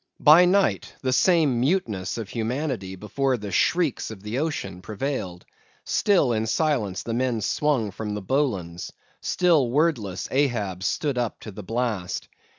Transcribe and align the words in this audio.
By 0.19 0.45
night 0.45 0.95
the 1.03 1.13
same 1.13 1.59
muteness 1.59 2.17
of 2.17 2.29
humanity 2.29 2.95
before 2.95 3.37
the 3.37 3.51
shrieks 3.51 4.09
of 4.09 4.23
the 4.23 4.39
ocean 4.39 4.81
prevailed; 4.81 5.45
still 5.85 6.33
in 6.33 6.47
silence 6.47 7.03
the 7.03 7.13
men 7.13 7.39
swung 7.41 7.93
in 7.99 8.13
the 8.15 8.21
bowlines; 8.23 8.91
still 9.21 9.69
wordless 9.69 10.27
Ahab 10.31 10.81
stood 10.83 11.19
up 11.19 11.39
to 11.41 11.51
the 11.51 11.61
blast. 11.61 12.29